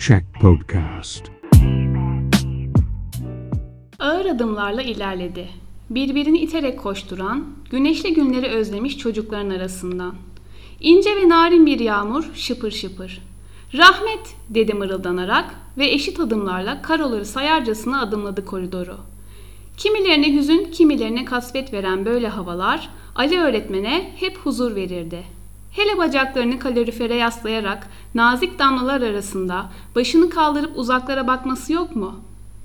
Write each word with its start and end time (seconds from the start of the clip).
Check 0.00 0.24
Podcast. 0.40 1.24
Ağır 3.98 4.26
adımlarla 4.26 4.82
ilerledi. 4.82 5.48
Birbirini 5.90 6.38
iterek 6.38 6.80
koşturan, 6.80 7.46
güneşli 7.70 8.14
günleri 8.14 8.46
özlemiş 8.46 8.98
çocukların 8.98 9.50
arasından. 9.50 10.14
İnce 10.80 11.16
ve 11.16 11.28
narin 11.28 11.66
bir 11.66 11.80
yağmur 11.80 12.30
şıpır 12.34 12.70
şıpır. 12.70 13.22
Rahmet 13.74 14.36
dedi 14.48 14.74
mırıldanarak 14.74 15.54
ve 15.78 15.90
eşit 15.90 16.20
adımlarla 16.20 16.82
karoları 16.82 17.26
sayarcasına 17.26 18.00
adımladı 18.00 18.44
koridoru. 18.44 18.96
Kimilerine 19.76 20.34
hüzün, 20.34 20.64
kimilerine 20.64 21.24
kasvet 21.24 21.72
veren 21.72 22.04
böyle 22.04 22.28
havalar 22.28 22.88
Ali 23.16 23.38
öğretmene 23.38 24.12
hep 24.16 24.36
huzur 24.36 24.74
verirdi. 24.74 25.39
Hele 25.70 25.98
bacaklarını 25.98 26.58
kalorifere 26.58 27.14
yaslayarak 27.14 27.88
nazik 28.14 28.58
damlalar 28.58 29.00
arasında 29.00 29.70
başını 29.96 30.30
kaldırıp 30.30 30.78
uzaklara 30.78 31.26
bakması 31.26 31.72
yok 31.72 31.96
mu? 31.96 32.20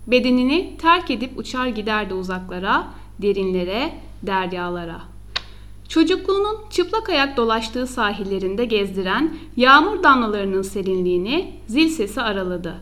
Bedenini 0.08 0.77
terk 0.77 1.12
edip 1.12 1.38
uçar 1.38 1.68
giderdi 1.68 2.13
uzaklara, 2.13 2.88
derinlere, 3.22 3.94
deryalara. 4.23 5.02
Çocukluğunun 5.90 6.58
çıplak 6.70 7.10
ayak 7.10 7.38
dolaştığı 7.38 7.88
sahillerinde 7.88 8.66
gezdiren 8.66 9.38
yağmur 9.58 10.04
damlalarının 10.04 10.62
serinliğini 10.62 11.54
zil 11.68 11.90
sesi 11.90 12.22
araladı. 12.22 12.76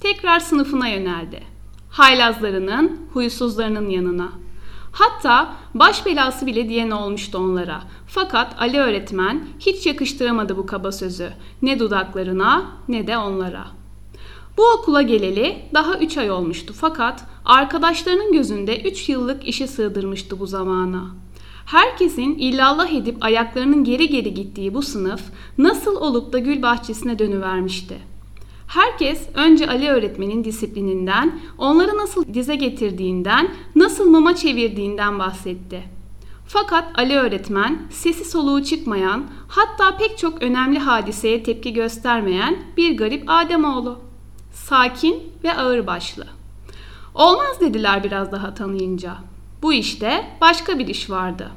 Tekrar 0.00 0.40
sınıfına 0.40 0.88
yöneldi. 0.88 1.42
Haylazlarının, 1.90 3.00
huysuzlarının 3.12 3.88
yanına. 3.88 4.28
Hatta 4.98 5.52
baş 5.74 6.06
belası 6.06 6.46
bile 6.46 6.68
diyen 6.68 6.90
olmuştu 6.90 7.38
onlara. 7.38 7.82
Fakat 8.06 8.60
Ali 8.60 8.78
öğretmen 8.78 9.46
hiç 9.58 9.86
yakıştıramadı 9.86 10.56
bu 10.56 10.66
kaba 10.66 10.92
sözü. 10.92 11.32
Ne 11.62 11.78
dudaklarına 11.78 12.66
ne 12.88 13.06
de 13.06 13.18
onlara. 13.18 13.66
Bu 14.56 14.62
okula 14.78 15.02
geleli 15.02 15.56
daha 15.74 15.98
3 15.98 16.18
ay 16.18 16.30
olmuştu 16.30 16.74
fakat 16.76 17.24
arkadaşlarının 17.44 18.32
gözünde 18.32 18.82
3 18.82 19.08
yıllık 19.08 19.48
işi 19.48 19.68
sığdırmıştı 19.68 20.40
bu 20.40 20.46
zamana. 20.46 21.04
Herkesin 21.66 22.34
illallah 22.34 22.92
edip 22.92 23.24
ayaklarının 23.24 23.84
geri 23.84 24.08
geri 24.08 24.34
gittiği 24.34 24.74
bu 24.74 24.82
sınıf 24.82 25.22
nasıl 25.58 25.96
olup 25.96 26.32
da 26.32 26.38
gül 26.38 26.62
bahçesine 26.62 27.18
dönüvermişti. 27.18 28.15
Herkes 28.66 29.28
önce 29.34 29.68
Ali 29.68 29.88
öğretmenin 29.88 30.44
disiplininden, 30.44 31.40
onları 31.58 31.96
nasıl 31.96 32.34
dize 32.34 32.56
getirdiğinden, 32.56 33.48
nasıl 33.76 34.10
mama 34.10 34.34
çevirdiğinden 34.36 35.18
bahsetti. 35.18 35.82
Fakat 36.46 36.98
Ali 36.98 37.16
öğretmen 37.16 37.78
sesi 37.90 38.24
soluğu 38.24 38.64
çıkmayan, 38.64 39.24
hatta 39.48 39.96
pek 39.96 40.18
çok 40.18 40.42
önemli 40.42 40.78
hadiseye 40.78 41.42
tepki 41.42 41.72
göstermeyen 41.72 42.58
bir 42.76 42.96
garip 42.96 43.24
Ademoğlu. 43.26 43.98
Sakin 44.52 45.32
ve 45.44 45.56
ağırbaşlı. 45.56 46.26
Olmaz 47.14 47.60
dediler 47.60 48.04
biraz 48.04 48.32
daha 48.32 48.54
tanıyınca. 48.54 49.14
Bu 49.62 49.72
işte 49.72 50.24
başka 50.40 50.78
bir 50.78 50.86
iş 50.86 51.10
vardı. 51.10 51.50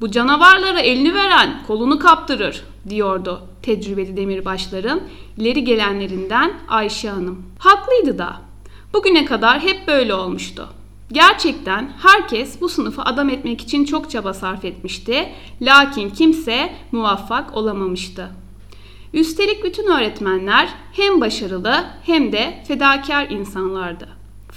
Bu 0.00 0.10
canavarlara 0.10 0.80
elini 0.80 1.14
veren 1.14 1.62
kolunu 1.66 1.98
kaptırır 1.98 2.64
diyordu 2.88 3.42
tecrübeli 3.62 4.16
demirbaşların 4.16 5.00
ileri 5.38 5.64
gelenlerinden 5.64 6.52
Ayşe 6.68 7.10
Hanım. 7.10 7.42
Haklıydı 7.58 8.18
da. 8.18 8.36
Bugüne 8.94 9.24
kadar 9.24 9.60
hep 9.60 9.88
böyle 9.88 10.14
olmuştu. 10.14 10.68
Gerçekten 11.12 11.92
herkes 12.02 12.60
bu 12.60 12.68
sınıfı 12.68 13.02
adam 13.02 13.28
etmek 13.28 13.60
için 13.60 13.84
çok 13.84 14.10
çaba 14.10 14.34
sarf 14.34 14.64
etmişti. 14.64 15.28
Lakin 15.62 16.10
kimse 16.10 16.72
muvaffak 16.92 17.56
olamamıştı. 17.56 18.30
Üstelik 19.12 19.64
bütün 19.64 19.86
öğretmenler 19.86 20.68
hem 20.92 21.20
başarılı 21.20 21.84
hem 22.02 22.32
de 22.32 22.62
fedakar 22.68 23.30
insanlardı. 23.30 24.08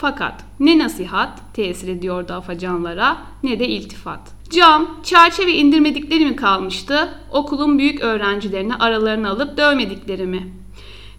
Fakat 0.01 0.33
ne 0.59 0.77
nasihat 0.77 1.53
tesir 1.53 1.87
ediyordu 1.87 2.33
afacanlara 2.33 3.17
ne 3.43 3.59
de 3.59 3.67
iltifat. 3.67 4.19
Cam, 4.49 4.99
çerçeve 5.03 5.53
indirmedikleri 5.53 6.25
mi 6.25 6.35
kalmıştı, 6.35 7.09
okulun 7.31 7.79
büyük 7.79 8.01
öğrencilerini 8.01 8.75
aralarına 8.75 9.29
alıp 9.29 9.57
dövmedikleri 9.57 10.25
mi? 10.25 10.53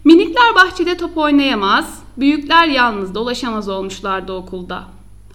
Minikler 0.03 0.55
bahçede 0.55 0.97
top 0.97 1.17
oynayamaz, 1.17 2.03
büyükler 2.17 2.67
yalnız 2.67 3.15
dolaşamaz 3.15 3.69
olmuşlardı 3.69 4.33
okulda. 4.33 4.83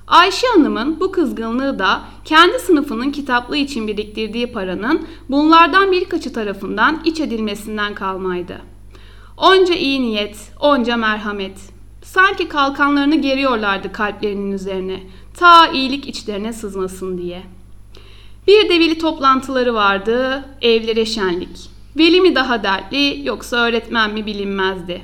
Ayşe 0.07 0.47
Hanım'ın 0.47 1.01
bu 1.01 1.13
kızgınlığı 1.13 1.79
da 1.79 2.01
kendi 2.25 2.59
sınıfının 2.59 3.11
kitaplığı 3.11 3.57
için 3.57 3.89
biriktirdiği 3.89 4.53
paranın 4.53 5.07
bunlardan 5.31 5.93
birkaçı 5.93 6.33
tarafından 6.33 7.01
iç 7.05 7.21
edilmesinden 7.21 7.95
kalmaydı. 7.95 8.61
Onca 9.37 9.75
iyi 9.75 10.03
niyet, 10.03 10.53
onca 10.61 10.97
merhamet. 10.97 11.76
Sanki 12.07 12.49
kalkanlarını 12.49 13.21
geriyorlardı 13.21 13.93
kalplerinin 13.93 14.53
üzerine, 14.53 15.03
ta 15.35 15.67
iyilik 15.67 16.09
içlerine 16.09 16.53
sızmasın 16.53 17.19
diye. 17.19 17.43
Bir 18.47 18.69
de 18.69 18.81
veli 18.81 18.99
toplantıları 18.99 19.75
vardı, 19.75 20.45
evlere 20.63 21.07
şenlik. 21.07 21.71
Veli 21.97 22.21
mi 22.21 22.35
daha 22.35 22.63
dertli 22.63 23.27
yoksa 23.27 23.57
öğretmen 23.57 24.11
mi 24.11 24.27
bilinmezdi. 24.27 25.03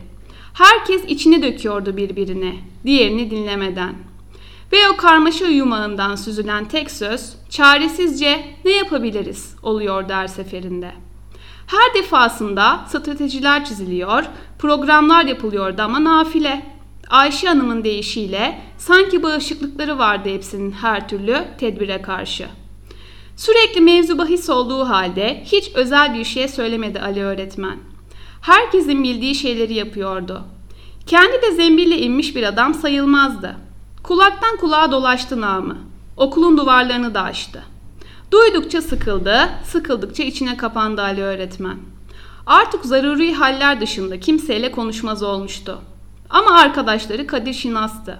Herkes 0.54 1.04
içini 1.08 1.42
döküyordu 1.42 1.96
birbirine, 1.96 2.54
diğerini 2.84 3.30
dinlemeden. 3.30 3.94
Ve 4.72 4.88
o 4.94 4.96
karmaşa 4.96 5.46
yumağından 5.46 6.16
süzülen 6.16 6.64
tek 6.64 6.90
söz 6.90 7.36
çaresizce 7.50 8.44
ne 8.64 8.70
yapabiliriz 8.70 9.56
oluyor 9.62 10.08
der 10.08 10.26
seferinde. 10.26 10.92
Her 11.66 11.94
defasında 11.94 12.84
stratejiler 12.88 13.64
çiziliyor, 13.64 14.24
programlar 14.58 15.24
yapılıyordu 15.24 15.82
ama 15.82 16.04
nafile. 16.04 16.71
Ayşe 17.12 17.48
Hanım'ın 17.48 17.84
deyişiyle 17.84 18.60
sanki 18.78 19.22
bağışıklıkları 19.22 19.98
vardı 19.98 20.28
hepsinin 20.28 20.72
her 20.72 21.08
türlü 21.08 21.44
tedbire 21.58 22.02
karşı. 22.02 22.46
Sürekli 23.36 23.80
mevzu 23.80 24.18
bahis 24.18 24.50
olduğu 24.50 24.88
halde 24.88 25.42
hiç 25.44 25.70
özel 25.74 26.14
bir 26.14 26.24
şey 26.24 26.48
söylemedi 26.48 27.00
Ali 27.00 27.22
öğretmen. 27.24 27.78
Herkesin 28.40 29.04
bildiği 29.04 29.34
şeyleri 29.34 29.74
yapıyordu. 29.74 30.44
Kendi 31.06 31.42
de 31.42 31.52
zembille 31.52 31.98
inmiş 31.98 32.36
bir 32.36 32.42
adam 32.42 32.74
sayılmazdı. 32.74 33.56
Kulaktan 34.02 34.56
kulağa 34.56 34.92
dolaştı 34.92 35.40
namı. 35.40 35.78
Okulun 36.16 36.58
duvarlarını 36.58 37.14
da 37.14 37.22
açtı. 37.22 37.64
Duydukça 38.30 38.82
sıkıldı, 38.82 39.48
sıkıldıkça 39.64 40.22
içine 40.22 40.56
kapandı 40.56 41.02
Ali 41.02 41.22
öğretmen. 41.22 41.76
Artık 42.46 42.84
zaruri 42.84 43.34
haller 43.34 43.80
dışında 43.80 44.20
kimseyle 44.20 44.72
konuşmaz 44.72 45.22
olmuştu. 45.22 45.78
Ama 46.32 46.50
arkadaşları 46.50 47.26
Kadir 47.26 47.52
Şinas'tı. 47.52 48.18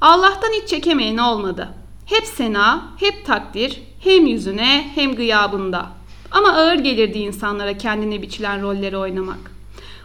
Allah'tan 0.00 0.50
hiç 0.62 0.68
çekemeyen 0.68 1.16
olmadı. 1.16 1.68
Hep 2.06 2.24
sena, 2.24 2.82
hep 3.00 3.26
takdir, 3.26 3.82
hem 4.00 4.26
yüzüne 4.26 4.90
hem 4.94 5.14
gıyabında. 5.14 5.86
Ama 6.30 6.52
ağır 6.52 6.74
gelirdi 6.74 7.18
insanlara 7.18 7.78
kendine 7.78 8.22
biçilen 8.22 8.62
rolleri 8.62 8.96
oynamak. 8.96 9.52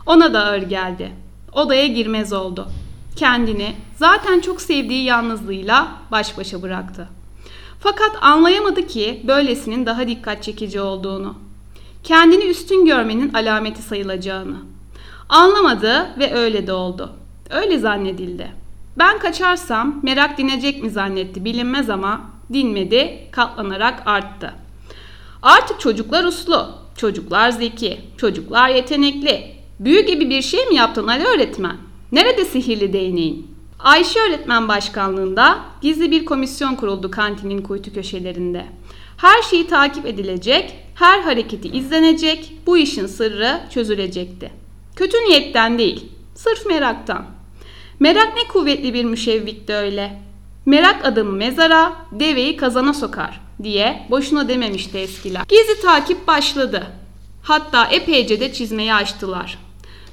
Ona 0.06 0.34
da 0.34 0.44
ağır 0.46 0.62
geldi. 0.62 1.12
Odaya 1.54 1.88
girmez 1.88 2.34
oldu. 2.34 2.68
Kendini 3.16 3.76
zaten 3.96 4.40
çok 4.40 4.62
sevdiği 4.62 5.04
yalnızlığıyla 5.04 5.88
baş 6.12 6.38
başa 6.38 6.62
bıraktı. 6.62 7.10
Fakat 7.80 8.12
anlayamadı 8.22 8.88
ki 8.88 9.22
böylesinin 9.28 9.86
daha 9.86 10.08
dikkat 10.08 10.44
çekici 10.44 10.82
olduğunu. 10.82 11.36
Kendini 12.04 12.44
üstün 12.44 12.86
görmenin 12.86 13.34
alameti 13.34 13.82
sayılacağını. 13.82 14.58
Anlamadı 15.30 16.08
ve 16.20 16.34
öyle 16.34 16.68
de 16.68 16.74
oldu. 16.74 17.14
Öyle 17.50 17.78
zannedildi. 17.78 18.52
Ben 18.98 19.20
kaçarsam 19.20 20.00
merak 20.04 20.38
dinecek 20.38 20.84
mi 20.84 20.90
zannetti 20.90 21.46
bilinmez 21.46 21.90
ama 21.90 22.22
dinmedi, 22.54 23.28
katlanarak 23.32 24.04
arttı. 24.06 24.54
Artık 25.42 25.80
çocuklar 25.80 26.24
uslu, 26.24 26.72
çocuklar 26.98 27.50
zeki, 27.50 28.00
çocuklar 28.18 28.70
yetenekli. 28.70 29.58
Büyü 29.80 30.06
gibi 30.06 30.30
bir 30.30 30.42
şey 30.42 30.66
mi 30.66 30.76
yaptın 30.76 31.08
Ali 31.08 31.24
öğretmen? 31.24 31.78
Nerede 32.12 32.46
sihirli 32.46 32.94
değneğin? 32.94 33.58
Ayşe 33.80 34.20
öğretmen 34.20 34.68
başkanlığında 34.68 35.60
gizli 35.82 36.12
bir 36.12 36.26
komisyon 36.26 36.76
kuruldu 36.76 37.12
kantinin 37.12 37.62
kuytu 37.62 37.94
köşelerinde. 37.94 38.66
Her 39.18 39.42
şeyi 39.42 39.68
takip 39.68 40.06
edilecek, 40.06 40.76
her 40.96 41.20
hareketi 41.20 41.68
izlenecek, 41.68 42.54
bu 42.66 42.78
işin 42.78 43.06
sırrı 43.06 43.60
çözülecekti. 43.70 44.52
Kötü 44.96 45.18
niyetten 45.18 45.78
değil, 45.78 46.06
sırf 46.36 46.66
meraktan. 46.66 47.37
Merak 48.00 48.36
ne 48.36 48.48
kuvvetli 48.48 48.94
bir 48.94 49.06
müşevvikti 49.06 49.74
öyle. 49.74 50.22
Merak 50.66 51.06
adamı 51.06 51.32
mezara, 51.32 51.94
deveyi 52.12 52.58
kazana 52.58 52.94
sokar 52.94 53.42
diye 53.64 54.08
boşuna 54.10 54.48
dememişti 54.48 54.98
eskiler. 54.98 55.42
Gizli 55.48 55.82
takip 55.82 56.28
başladı. 56.28 56.88
Hatta 57.44 57.86
epeyce 57.86 58.40
de 58.40 58.54
çizmeyi 58.54 58.94
açtılar. 58.94 59.58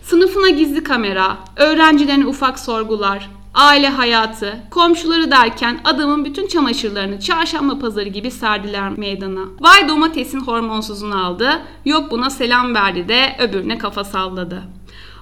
Sınıfına 0.03 0.51
gizli 0.51 0.85
kamera, 0.85 1.37
öğrencilerine 1.57 2.27
ufak 2.27 2.59
sorgular, 2.59 3.31
aile 3.55 3.89
hayatı, 3.89 4.57
komşuları 4.71 5.31
derken 5.31 5.81
adamın 5.85 6.25
bütün 6.25 6.47
çamaşırlarını 6.47 7.21
çarşamba 7.21 7.79
pazarı 7.79 8.09
gibi 8.09 8.31
serdiler 8.31 8.91
meydana. 8.91 9.45
Vay 9.61 9.89
domatesin 9.89 10.41
hormonsuzunu 10.41 11.27
aldı, 11.27 11.63
yok 11.85 12.11
buna 12.11 12.31
selam 12.31 12.75
verdi 12.75 13.09
de 13.09 13.37
öbürüne 13.39 13.79
kafa 13.79 14.05
salladı. 14.05 14.63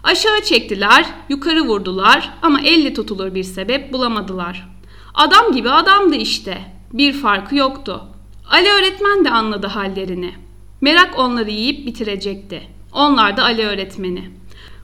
Aşağı 0.02 0.42
çektiler, 0.44 1.06
yukarı 1.28 1.60
vurdular 1.60 2.30
ama 2.42 2.60
elle 2.60 2.94
tutulur 2.94 3.34
bir 3.34 3.42
sebep 3.42 3.92
bulamadılar. 3.92 4.68
Adam 5.14 5.52
gibi 5.52 5.70
adamdı 5.70 6.16
işte. 6.16 6.58
Bir 6.92 7.12
farkı 7.12 7.56
yoktu. 7.56 8.02
Ali 8.50 8.68
öğretmen 8.68 9.24
de 9.24 9.30
anladı 9.30 9.66
hallerini. 9.66 10.34
Merak 10.80 11.18
onları 11.18 11.50
yiyip 11.50 11.86
bitirecekti. 11.86 12.62
Onlar 12.92 13.36
da 13.36 13.42
Ali 13.42 13.66
öğretmeni. 13.66 14.30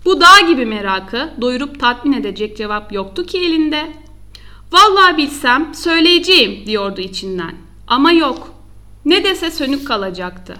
Bu 0.04 0.20
dağ 0.20 0.40
gibi 0.48 0.66
merakı 0.66 1.30
doyurup 1.40 1.80
tatmin 1.80 2.12
edecek 2.12 2.56
cevap 2.56 2.92
yoktu 2.92 3.26
ki 3.26 3.38
elinde. 3.38 3.92
Vallahi 4.72 5.16
bilsem 5.16 5.74
söyleyeceğim 5.74 6.66
diyordu 6.66 7.00
içinden. 7.00 7.54
Ama 7.86 8.12
yok. 8.12 8.52
Ne 9.04 9.24
dese 9.24 9.50
sönük 9.50 9.86
kalacaktı. 9.86 10.56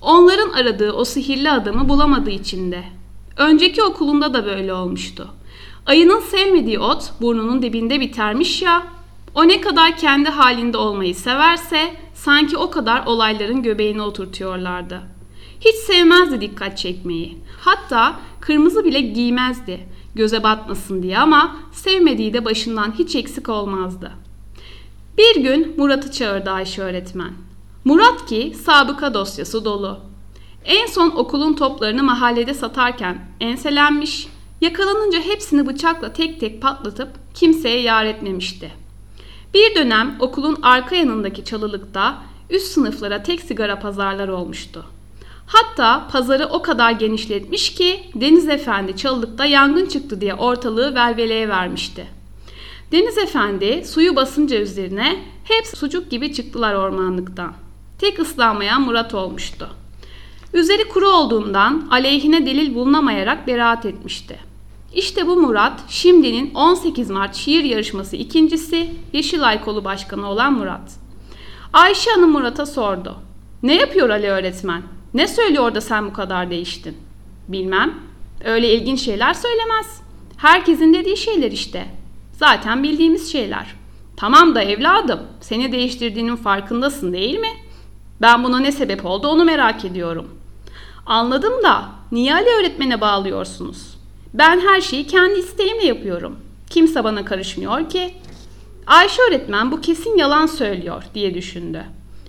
Onların 0.00 0.50
aradığı 0.50 0.92
o 0.92 1.04
sihirli 1.04 1.50
adamı 1.50 1.88
bulamadı 1.88 2.30
içinde. 2.30 2.84
Önceki 3.36 3.82
okulunda 3.82 4.34
da 4.34 4.46
böyle 4.46 4.74
olmuştu. 4.74 5.28
Ayının 5.86 6.20
sevmediği 6.20 6.78
ot 6.78 7.12
burnunun 7.20 7.62
dibinde 7.62 8.00
bitermiş 8.00 8.62
ya. 8.62 8.82
O 9.34 9.48
ne 9.48 9.60
kadar 9.60 9.96
kendi 9.96 10.28
halinde 10.28 10.76
olmayı 10.76 11.14
severse 11.14 11.96
sanki 12.14 12.56
o 12.56 12.70
kadar 12.70 13.06
olayların 13.06 13.62
göbeğine 13.62 14.02
oturtuyorlardı. 14.02 15.00
Hiç 15.60 15.74
sevmezdi 15.74 16.40
dikkat 16.40 16.78
çekmeyi. 16.78 17.38
Hatta 17.60 18.20
kırmızı 18.40 18.84
bile 18.84 19.00
giymezdi 19.00 19.86
göze 20.14 20.42
batmasın 20.42 21.02
diye 21.02 21.18
ama 21.18 21.56
sevmediği 21.72 22.34
de 22.34 22.44
başından 22.44 22.94
hiç 22.98 23.16
eksik 23.16 23.48
olmazdı. 23.48 24.12
Bir 25.18 25.42
gün 25.42 25.74
Murat'ı 25.76 26.12
çağırdı 26.12 26.50
Ayşe 26.50 26.82
öğretmen. 26.82 27.32
Murat 27.84 28.26
ki 28.26 28.52
sabıka 28.64 29.14
dosyası 29.14 29.64
dolu. 29.64 30.00
En 30.64 30.86
son 30.86 31.10
okulun 31.10 31.54
toplarını 31.54 32.02
mahallede 32.02 32.54
satarken 32.54 33.18
enselenmiş, 33.40 34.28
yakalanınca 34.60 35.20
hepsini 35.20 35.66
bıçakla 35.66 36.12
tek 36.12 36.40
tek 36.40 36.62
patlatıp 36.62 37.08
kimseye 37.34 37.80
yar 37.80 38.04
etmemişti. 38.04 38.72
Bir 39.54 39.74
dönem 39.74 40.16
okulun 40.20 40.58
arka 40.62 40.96
yanındaki 40.96 41.44
çalılıkta 41.44 42.22
üst 42.50 42.66
sınıflara 42.66 43.22
tek 43.22 43.40
sigara 43.40 43.78
pazarları 43.78 44.36
olmuştu. 44.36 44.84
Hatta 45.46 46.08
pazarı 46.12 46.46
o 46.46 46.62
kadar 46.62 46.90
genişletmiş 46.92 47.74
ki 47.74 48.00
Deniz 48.14 48.48
Efendi 48.48 48.96
çalılıkta 48.96 49.44
yangın 49.44 49.86
çıktı 49.86 50.20
diye 50.20 50.34
ortalığı 50.34 50.94
velveleye 50.94 51.48
vermişti. 51.48 52.06
Deniz 52.92 53.18
Efendi 53.18 53.84
suyu 53.84 54.16
basınca 54.16 54.60
üzerine 54.60 55.22
hep 55.44 55.66
sucuk 55.66 56.10
gibi 56.10 56.32
çıktılar 56.32 56.74
ormanlıktan. 56.74 57.52
Tek 57.98 58.18
ıslanmayan 58.18 58.82
Murat 58.82 59.14
olmuştu. 59.14 59.81
Üzeri 60.52 60.88
kuru 60.88 61.08
olduğundan 61.08 61.88
aleyhine 61.90 62.46
delil 62.46 62.74
bulunamayarak 62.74 63.46
beraat 63.46 63.86
etmişti. 63.86 64.38
İşte 64.94 65.26
bu 65.26 65.36
Murat, 65.36 65.80
şimdinin 65.88 66.54
18 66.54 67.10
Mart 67.10 67.34
şiir 67.34 67.64
yarışması 67.64 68.16
ikincisi 68.16 68.90
Yeşilay 69.12 69.64
Kolu 69.64 69.84
Başkanı 69.84 70.28
olan 70.28 70.52
Murat. 70.52 70.92
Ayşe 71.72 72.10
Hanım 72.10 72.30
Murat'a 72.30 72.66
sordu. 72.66 73.16
Ne 73.62 73.74
yapıyor 73.74 74.10
Ali 74.10 74.26
öğretmen? 74.26 74.82
Ne 75.14 75.26
söylüyor 75.28 75.74
da 75.74 75.80
sen 75.80 76.06
bu 76.06 76.12
kadar 76.12 76.50
değiştin? 76.50 76.96
Bilmem. 77.48 77.94
Öyle 78.44 78.74
ilginç 78.74 79.00
şeyler 79.00 79.34
söylemez. 79.34 80.02
Herkesin 80.36 80.94
dediği 80.94 81.16
şeyler 81.16 81.52
işte. 81.52 81.86
Zaten 82.32 82.82
bildiğimiz 82.82 83.32
şeyler. 83.32 83.74
Tamam 84.16 84.54
da 84.54 84.62
evladım, 84.62 85.20
seni 85.40 85.72
değiştirdiğinin 85.72 86.36
farkındasın 86.36 87.12
değil 87.12 87.38
mi? 87.38 87.52
Ben 88.20 88.44
buna 88.44 88.58
ne 88.58 88.72
sebep 88.72 89.06
oldu 89.06 89.28
onu 89.28 89.44
merak 89.44 89.84
ediyorum. 89.84 90.41
Anladım 91.06 91.62
da 91.62 91.88
niye 92.12 92.34
Ali 92.34 92.48
öğretmene 92.48 93.00
bağlıyorsunuz? 93.00 93.98
Ben 94.34 94.60
her 94.60 94.80
şeyi 94.80 95.06
kendi 95.06 95.38
isteğimle 95.38 95.86
yapıyorum. 95.86 96.38
Kimse 96.70 97.04
bana 97.04 97.24
karışmıyor 97.24 97.88
ki. 97.88 98.14
Ayşe 98.86 99.22
öğretmen 99.28 99.72
bu 99.72 99.80
kesin 99.80 100.16
yalan 100.16 100.46
söylüyor 100.46 101.02
diye 101.14 101.34
düşündü. 101.34 101.84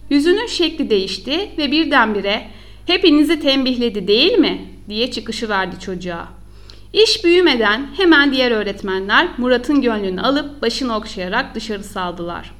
Yüzünün 0.09 0.47
şekli 0.47 0.89
değişti 0.89 1.51
ve 1.57 1.71
birdenbire 1.71 2.47
hepinizi 2.85 3.39
tembihledi 3.39 4.07
değil 4.07 4.37
mi 4.37 4.69
diye 4.89 5.11
çıkışı 5.11 5.49
verdi 5.49 5.79
çocuğa. 5.79 6.27
İş 6.93 7.23
büyümeden 7.23 7.87
hemen 7.97 8.31
diğer 8.31 8.51
öğretmenler 8.51 9.27
Murat'ın 9.37 9.81
gönlünü 9.81 10.21
alıp 10.21 10.61
başını 10.61 10.97
okşayarak 10.97 11.55
dışarı 11.55 11.83
saldılar. 11.83 12.51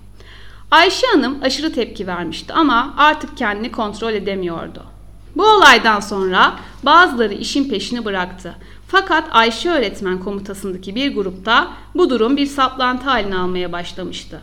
Ayşe 0.71 1.07
Hanım 1.07 1.39
aşırı 1.44 1.74
tepki 1.74 2.07
vermişti 2.07 2.54
ama 2.54 2.94
artık 2.98 3.38
kendini 3.38 3.71
kontrol 3.71 4.13
edemiyordu. 4.13 4.92
Bu 5.35 5.45
olaydan 5.45 6.00
sonra 6.00 6.59
bazıları 6.83 7.33
işin 7.33 7.69
peşini 7.69 8.06
bıraktı. 8.06 8.56
Fakat 8.88 9.27
Ayşe 9.31 9.69
öğretmen 9.69 10.19
komutasındaki 10.19 10.95
bir 10.95 11.15
grupta 11.15 11.74
bu 11.95 12.09
durum 12.09 12.38
bir 12.38 12.45
saplantı 12.45 13.09
haline 13.09 13.38
almaya 13.38 13.71
başlamıştı. 13.71 14.41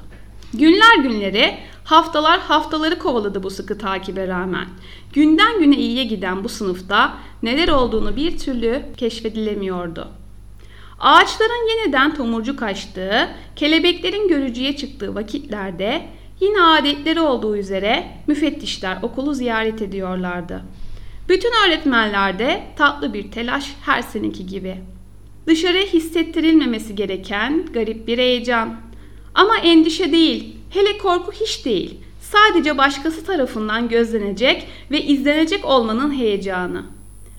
Günler 0.54 0.96
günleri, 0.96 1.58
haftalar 1.84 2.40
haftaları 2.40 2.98
kovaladı 2.98 3.42
bu 3.42 3.50
sıkı 3.50 3.78
takibe 3.78 4.28
rağmen. 4.28 4.68
Günden 5.12 5.58
güne 5.58 5.76
iyiye 5.76 6.04
giden 6.04 6.44
bu 6.44 6.48
sınıfta 6.48 7.14
neler 7.42 7.68
olduğunu 7.68 8.16
bir 8.16 8.38
türlü 8.38 8.82
keşfedilemiyordu. 8.96 10.08
Ağaçların 11.00 11.68
yeniden 11.68 12.14
tomurcuk 12.14 12.62
açtığı, 12.62 13.28
kelebeklerin 13.56 14.28
görücüye 14.28 14.76
çıktığı 14.76 15.14
vakitlerde 15.14 16.06
yine 16.40 16.62
adetleri 16.62 17.20
olduğu 17.20 17.56
üzere 17.56 18.10
müfettişler 18.26 18.98
okulu 19.02 19.34
ziyaret 19.34 19.82
ediyorlardı. 19.82 20.62
Bütün 21.30 21.52
öğretmenlerde 21.66 22.62
tatlı 22.76 23.14
bir 23.14 23.30
telaş 23.30 23.76
her 23.82 24.02
seneki 24.02 24.46
gibi. 24.46 24.76
Dışarı 25.46 25.78
hissettirilmemesi 25.78 26.94
gereken 26.94 27.66
garip 27.72 28.06
bir 28.06 28.18
heyecan. 28.18 28.76
Ama 29.34 29.58
endişe 29.58 30.12
değil, 30.12 30.56
hele 30.70 30.98
korku 30.98 31.32
hiç 31.32 31.64
değil. 31.64 32.00
Sadece 32.20 32.78
başkası 32.78 33.24
tarafından 33.24 33.88
gözlenecek 33.88 34.66
ve 34.90 35.02
izlenecek 35.02 35.64
olmanın 35.64 36.14
heyecanı. 36.14 36.84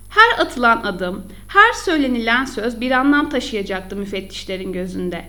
Her 0.08 0.44
atılan 0.44 0.82
adım, 0.84 1.22
her 1.48 1.72
söylenilen 1.72 2.44
söz 2.44 2.80
bir 2.80 2.90
anlam 2.90 3.30
taşıyacaktı 3.30 3.96
müfettişlerin 3.96 4.72
gözünde. 4.72 5.24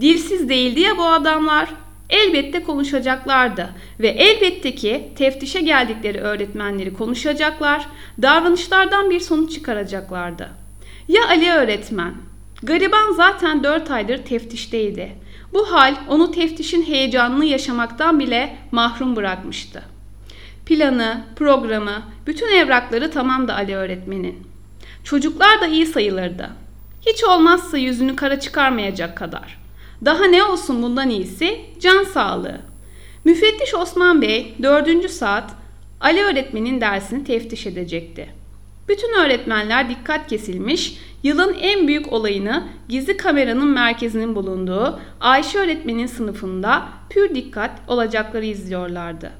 Dilsiz 0.00 0.48
değildi 0.48 0.80
ya 0.80 0.98
bu 0.98 1.04
adamlar. 1.04 1.68
Elbette 2.10 2.62
konuşacaklardı 2.62 3.70
ve 4.00 4.08
elbette 4.08 4.74
ki 4.74 5.12
teftişe 5.16 5.60
geldikleri 5.60 6.18
öğretmenleri 6.18 6.94
konuşacaklar, 6.94 7.86
davranışlardan 8.22 9.10
bir 9.10 9.20
sonuç 9.20 9.52
çıkaracaklardı. 9.52 10.48
Ya 11.08 11.28
Ali 11.28 11.50
öğretmen? 11.50 12.14
Gariban 12.62 13.12
zaten 13.12 13.64
4 13.64 13.90
aydır 13.90 14.18
teftişteydi. 14.18 15.12
Bu 15.52 15.72
hal 15.72 15.94
onu 16.08 16.32
teftişin 16.32 16.82
heyecanını 16.82 17.44
yaşamaktan 17.44 18.20
bile 18.20 18.56
mahrum 18.72 19.16
bırakmıştı. 19.16 19.82
Planı, 20.66 21.24
programı, 21.36 22.02
bütün 22.26 22.48
evrakları 22.56 23.10
tamamdı 23.10 23.52
Ali 23.52 23.76
öğretmenin. 23.76 24.46
Çocuklar 25.04 25.60
da 25.60 25.66
iyi 25.66 25.86
sayılırdı. 25.86 26.50
Hiç 27.06 27.24
olmazsa 27.24 27.78
yüzünü 27.78 28.16
kara 28.16 28.40
çıkarmayacak 28.40 29.16
kadar. 29.16 29.59
Daha 30.04 30.24
ne 30.24 30.44
olsun 30.44 30.82
bundan 30.82 31.10
iyisi? 31.10 31.60
Can 31.80 32.04
sağlığı. 32.04 32.60
Müfettiş 33.24 33.74
Osman 33.74 34.22
Bey 34.22 34.54
dördüncü 34.62 35.08
saat 35.08 35.50
Ali 36.00 36.22
öğretmenin 36.22 36.80
dersini 36.80 37.24
teftiş 37.24 37.66
edecekti. 37.66 38.28
Bütün 38.88 39.18
öğretmenler 39.24 39.88
dikkat 39.88 40.26
kesilmiş, 40.26 40.98
yılın 41.22 41.56
en 41.60 41.88
büyük 41.88 42.12
olayını 42.12 42.68
gizli 42.88 43.16
kameranın 43.16 43.68
merkezinin 43.68 44.34
bulunduğu 44.34 45.00
Ayşe 45.20 45.58
öğretmenin 45.58 46.06
sınıfında 46.06 46.88
pür 47.10 47.34
dikkat 47.34 47.70
olacakları 47.88 48.44
izliyorlardı. 48.44 49.32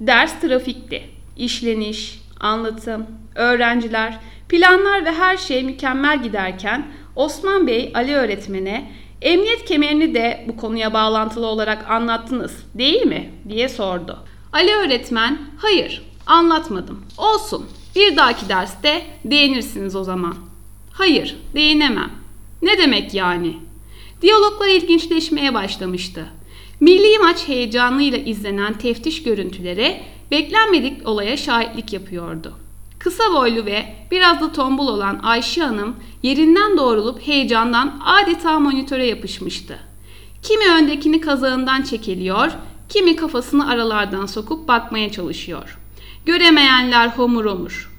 Ders 0.00 0.40
trafikti. 0.40 1.02
İşleniş, 1.36 2.22
anlatım, 2.40 3.06
öğrenciler, 3.34 4.18
planlar 4.48 5.04
ve 5.04 5.12
her 5.12 5.36
şey 5.36 5.62
mükemmel 5.64 6.22
giderken 6.22 6.86
Osman 7.16 7.66
Bey 7.66 7.92
Ali 7.94 8.14
öğretmene 8.14 8.90
Emniyet 9.24 9.64
kemerini 9.64 10.14
de 10.14 10.44
bu 10.48 10.56
konuya 10.56 10.94
bağlantılı 10.94 11.46
olarak 11.46 11.90
anlattınız 11.90 12.52
değil 12.74 13.06
mi? 13.06 13.30
diye 13.48 13.68
sordu. 13.68 14.18
Ali 14.52 14.72
öğretmen 14.72 15.38
hayır 15.58 16.02
anlatmadım. 16.26 17.04
Olsun 17.18 17.66
bir 17.96 18.16
dahaki 18.16 18.48
derste 18.48 19.02
değinirsiniz 19.24 19.96
o 19.96 20.04
zaman. 20.04 20.34
Hayır 20.92 21.36
değinemem. 21.54 22.10
Ne 22.62 22.78
demek 22.78 23.14
yani? 23.14 23.56
Diyaloglar 24.22 24.68
ilginçleşmeye 24.68 25.54
başlamıştı. 25.54 26.26
Milli 26.80 27.18
maç 27.18 27.48
heyecanıyla 27.48 28.18
izlenen 28.18 28.72
teftiş 28.72 29.22
görüntüleri 29.22 30.00
beklenmedik 30.30 31.08
olaya 31.08 31.36
şahitlik 31.36 31.92
yapıyordu. 31.92 32.54
Kısa 33.04 33.34
boylu 33.34 33.66
ve 33.66 33.86
biraz 34.10 34.40
da 34.40 34.52
tombul 34.52 34.88
olan 34.88 35.20
Ayşe 35.22 35.62
Hanım 35.62 35.96
yerinden 36.22 36.76
doğrulup 36.76 37.26
heyecandan 37.26 38.00
adeta 38.04 38.60
monitöre 38.60 39.06
yapışmıştı. 39.06 39.78
Kimi 40.42 40.70
öndekini 40.70 41.20
kazağından 41.20 41.82
çekiliyor, 41.82 42.52
kimi 42.88 43.16
kafasını 43.16 43.70
aralardan 43.70 44.26
sokup 44.26 44.68
bakmaya 44.68 45.12
çalışıyor. 45.12 45.78
Göremeyenler 46.26 47.08
homur 47.08 47.44
homur. 47.44 47.92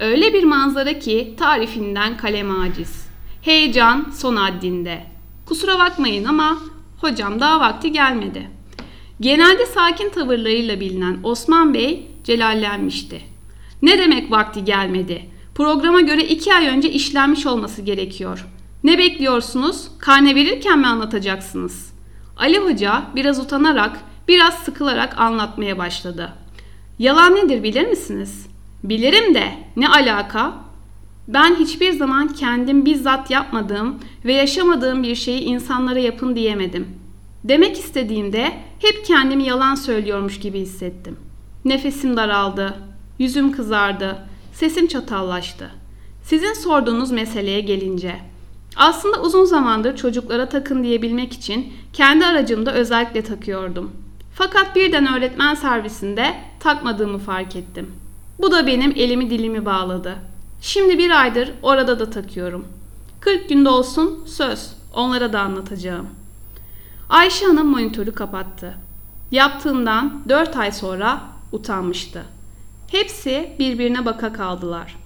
Öyle 0.00 0.34
bir 0.34 0.44
manzara 0.44 0.98
ki 0.98 1.34
tarifinden 1.38 2.16
kalem 2.16 2.60
aciz. 2.60 3.06
Heyecan 3.42 4.06
son 4.14 4.36
haddinde. 4.36 5.06
Kusura 5.46 5.78
bakmayın 5.78 6.24
ama 6.24 6.58
hocam 7.00 7.40
daha 7.40 7.60
vakti 7.60 7.92
gelmedi. 7.92 8.50
Genelde 9.20 9.66
sakin 9.66 10.10
tavırlarıyla 10.10 10.80
bilinen 10.80 11.18
Osman 11.22 11.74
Bey 11.74 12.06
celallenmişti. 12.24 13.29
Ne 13.82 13.98
demek 13.98 14.30
vakti 14.30 14.64
gelmedi? 14.64 15.30
Programa 15.54 16.00
göre 16.00 16.24
iki 16.24 16.54
ay 16.54 16.66
önce 16.66 16.90
işlenmiş 16.90 17.46
olması 17.46 17.82
gerekiyor. 17.82 18.46
Ne 18.84 18.98
bekliyorsunuz? 18.98 19.88
Karne 19.98 20.34
verirken 20.34 20.78
mi 20.78 20.86
anlatacaksınız? 20.86 21.92
Ali 22.36 22.58
Hoca 22.58 23.02
biraz 23.14 23.40
utanarak, 23.40 24.00
biraz 24.28 24.54
sıkılarak 24.54 25.18
anlatmaya 25.18 25.78
başladı. 25.78 26.32
Yalan 26.98 27.36
nedir 27.36 27.62
bilir 27.62 27.88
misiniz? 27.88 28.46
Bilirim 28.84 29.34
de 29.34 29.52
ne 29.76 29.88
alaka? 29.88 30.54
Ben 31.28 31.54
hiçbir 31.54 31.92
zaman 31.92 32.28
kendim 32.28 32.86
bizzat 32.86 33.30
yapmadığım 33.30 33.98
ve 34.24 34.32
yaşamadığım 34.32 35.02
bir 35.02 35.14
şeyi 35.14 35.40
insanlara 35.40 35.98
yapın 35.98 36.36
diyemedim. 36.36 36.88
Demek 37.44 37.78
istediğimde 37.78 38.52
hep 38.78 39.04
kendimi 39.06 39.44
yalan 39.44 39.74
söylüyormuş 39.74 40.40
gibi 40.40 40.60
hissettim. 40.60 41.16
Nefesim 41.64 42.16
daraldı, 42.16 42.74
yüzüm 43.20 43.52
kızardı, 43.52 44.18
sesim 44.52 44.86
çatallaştı. 44.86 45.70
Sizin 46.22 46.52
sorduğunuz 46.52 47.10
meseleye 47.10 47.60
gelince, 47.60 48.16
aslında 48.76 49.22
uzun 49.22 49.44
zamandır 49.44 49.96
çocuklara 49.96 50.48
takın 50.48 50.84
diyebilmek 50.84 51.32
için 51.32 51.72
kendi 51.92 52.26
aracımda 52.26 52.72
özellikle 52.72 53.22
takıyordum. 53.22 53.90
Fakat 54.34 54.76
birden 54.76 55.16
öğretmen 55.16 55.54
servisinde 55.54 56.34
takmadığımı 56.60 57.18
fark 57.18 57.56
ettim. 57.56 57.90
Bu 58.38 58.52
da 58.52 58.66
benim 58.66 58.92
elimi 58.96 59.30
dilimi 59.30 59.64
bağladı. 59.64 60.16
Şimdi 60.60 60.98
bir 60.98 61.20
aydır 61.20 61.52
orada 61.62 61.98
da 61.98 62.10
takıyorum. 62.10 62.64
40 63.20 63.48
günde 63.48 63.68
olsun 63.68 64.24
söz. 64.26 64.72
Onlara 64.94 65.32
da 65.32 65.40
anlatacağım. 65.40 66.06
Ayşe 67.08 67.46
Hanım 67.46 67.66
monitörü 67.66 68.12
kapattı. 68.12 68.74
Yaptığından 69.30 70.22
4 70.28 70.56
ay 70.56 70.72
sonra 70.72 71.20
utanmıştı. 71.52 72.24
Hepsi 72.90 73.52
birbirine 73.58 74.04
baka 74.04 74.32
kaldılar. 74.32 74.96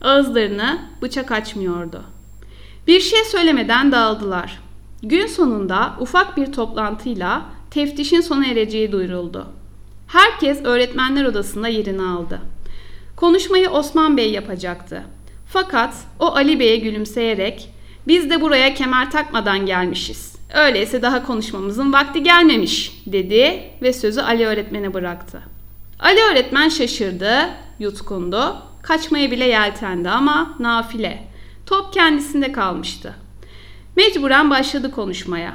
Ağızlarını 0.00 0.80
bıçak 1.02 1.32
açmıyordu. 1.32 2.02
Bir 2.86 3.00
şey 3.00 3.24
söylemeden 3.24 3.92
dağıldılar. 3.92 4.58
Gün 5.02 5.26
sonunda 5.26 5.96
ufak 6.00 6.36
bir 6.36 6.52
toplantıyla 6.52 7.42
teftişin 7.70 8.20
sona 8.20 8.46
ereceği 8.46 8.92
duyuruldu. 8.92 9.46
Herkes 10.06 10.64
öğretmenler 10.64 11.24
odasında 11.24 11.68
yerini 11.68 12.02
aldı. 12.02 12.40
Konuşmayı 13.16 13.70
Osman 13.70 14.16
Bey 14.16 14.30
yapacaktı. 14.32 15.02
Fakat 15.46 15.94
o 16.18 16.26
Ali 16.26 16.60
Bey'e 16.60 16.76
gülümseyerek 16.76 17.70
biz 18.08 18.30
de 18.30 18.40
buraya 18.40 18.74
kemer 18.74 19.10
takmadan 19.10 19.66
gelmişiz. 19.66 20.36
Öyleyse 20.54 21.02
daha 21.02 21.26
konuşmamızın 21.26 21.92
vakti 21.92 22.22
gelmemiş 22.22 23.02
dedi 23.06 23.62
ve 23.82 23.92
sözü 23.92 24.20
Ali 24.20 24.46
öğretmene 24.46 24.94
bıraktı. 24.94 25.53
Ali 26.04 26.20
öğretmen 26.20 26.68
şaşırdı, 26.68 27.50
yutkundu, 27.78 28.56
kaçmaya 28.82 29.30
bile 29.30 29.44
yeltendi 29.44 30.08
ama 30.10 30.56
nafile. 30.60 31.28
Top 31.66 31.92
kendisinde 31.92 32.52
kalmıştı. 32.52 33.14
Mecburen 33.96 34.50
başladı 34.50 34.90
konuşmaya. 34.90 35.54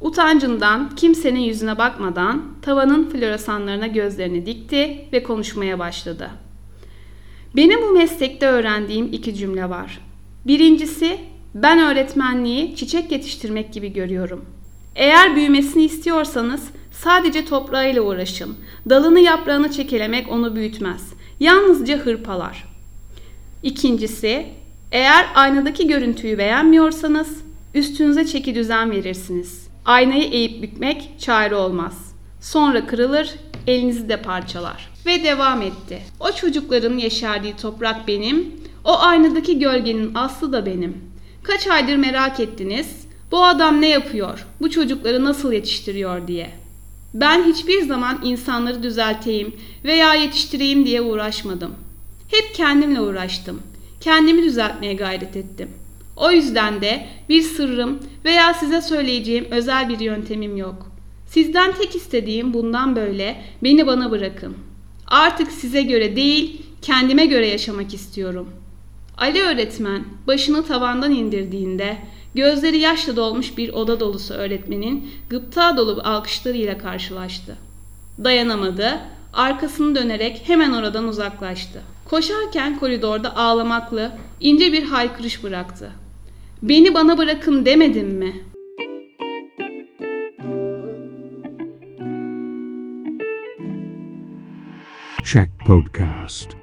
Utancından 0.00 0.90
kimsenin 0.96 1.40
yüzüne 1.40 1.78
bakmadan 1.78 2.42
tavanın 2.62 3.10
floresanlarına 3.10 3.86
gözlerini 3.86 4.46
dikti 4.46 5.08
ve 5.12 5.22
konuşmaya 5.22 5.78
başladı. 5.78 6.30
Benim 7.56 7.82
bu 7.82 7.90
meslekte 7.90 8.46
öğrendiğim 8.46 9.08
iki 9.12 9.34
cümle 9.34 9.70
var. 9.70 10.00
Birincisi, 10.46 11.20
ben 11.54 11.78
öğretmenliği 11.78 12.76
çiçek 12.76 13.12
yetiştirmek 13.12 13.72
gibi 13.72 13.92
görüyorum. 13.92 14.44
Eğer 14.96 15.36
büyümesini 15.36 15.84
istiyorsanız 15.84 16.70
sadece 16.92 17.44
toprağıyla 17.44 18.02
uğraşın. 18.02 18.56
Dalını 18.90 19.20
yaprağını 19.20 19.70
çekelemek 19.72 20.32
onu 20.32 20.54
büyütmez. 20.54 21.12
Yalnızca 21.40 21.98
hırpalar. 21.98 22.64
İkincisi, 23.62 24.46
eğer 24.92 25.26
aynadaki 25.34 25.86
görüntüyü 25.86 26.38
beğenmiyorsanız 26.38 27.42
üstünüze 27.74 28.26
çeki 28.26 28.54
düzen 28.54 28.90
verirsiniz. 28.90 29.66
Aynayı 29.84 30.24
eğip 30.24 30.62
bükmek 30.62 31.10
çare 31.18 31.54
olmaz. 31.54 32.14
Sonra 32.40 32.86
kırılır, 32.86 33.34
elinizi 33.66 34.08
de 34.08 34.22
parçalar. 34.22 34.90
Ve 35.06 35.24
devam 35.24 35.62
etti. 35.62 35.98
O 36.20 36.32
çocukların 36.32 36.98
yeşerdiği 36.98 37.56
toprak 37.56 38.08
benim, 38.08 38.54
o 38.84 38.98
aynadaki 38.98 39.58
gölgenin 39.58 40.14
aslı 40.14 40.52
da 40.52 40.66
benim. 40.66 40.96
Kaç 41.42 41.66
aydır 41.66 41.96
merak 41.96 42.40
ettiniz, 42.40 43.06
bu 43.30 43.44
adam 43.44 43.80
ne 43.80 43.88
yapıyor, 43.88 44.46
bu 44.60 44.70
çocukları 44.70 45.24
nasıl 45.24 45.52
yetiştiriyor 45.52 46.26
diye. 46.26 46.61
Ben 47.14 47.44
hiçbir 47.44 47.82
zaman 47.82 48.20
insanları 48.24 48.82
düzelteyim 48.82 49.56
veya 49.84 50.14
yetiştireyim 50.14 50.86
diye 50.86 51.00
uğraşmadım. 51.02 51.74
Hep 52.28 52.54
kendimle 52.54 53.00
uğraştım. 53.00 53.62
Kendimi 54.00 54.42
düzeltmeye 54.42 54.94
gayret 54.94 55.36
ettim. 55.36 55.68
O 56.16 56.30
yüzden 56.30 56.80
de 56.80 57.06
bir 57.28 57.42
sırrım 57.42 57.98
veya 58.24 58.54
size 58.54 58.82
söyleyeceğim 58.82 59.46
özel 59.50 59.88
bir 59.88 60.00
yöntemim 60.00 60.56
yok. 60.56 60.92
Sizden 61.26 61.72
tek 61.72 61.96
istediğim 61.96 62.54
bundan 62.54 62.96
böyle 62.96 63.44
beni 63.62 63.86
bana 63.86 64.10
bırakın. 64.10 64.56
Artık 65.06 65.52
size 65.52 65.82
göre 65.82 66.16
değil, 66.16 66.62
kendime 66.82 67.26
göre 67.26 67.46
yaşamak 67.48 67.94
istiyorum. 67.94 68.48
Ali 69.18 69.42
öğretmen 69.42 70.04
başını 70.26 70.66
tavandan 70.66 71.12
indirdiğinde 71.12 71.96
gözleri 72.34 72.78
yaşla 72.78 73.16
dolmuş 73.16 73.58
bir 73.58 73.68
oda 73.68 74.00
dolusu 74.00 74.34
öğretmenin 74.34 75.10
gıpta 75.30 75.76
dolu 75.76 76.00
alkışlarıyla 76.04 76.78
karşılaştı. 76.78 77.56
Dayanamadı, 78.24 79.00
arkasını 79.32 79.94
dönerek 79.94 80.42
hemen 80.46 80.72
oradan 80.72 81.08
uzaklaştı. 81.08 81.82
Koşarken 82.04 82.78
koridorda 82.78 83.36
ağlamaklı 83.36 84.12
ince 84.40 84.72
bir 84.72 84.82
haykırış 84.82 85.44
bıraktı. 85.44 85.92
Beni 86.62 86.94
bana 86.94 87.18
bırakın 87.18 87.66
demedim 87.66 88.08
mi? 88.08 88.44
Check 95.24 95.50
Podcast. 95.66 96.61